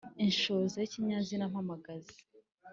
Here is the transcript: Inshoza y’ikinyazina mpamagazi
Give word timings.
Inshoza 0.25 0.75
y’ikinyazina 0.79 1.43
mpamagazi 1.51 2.15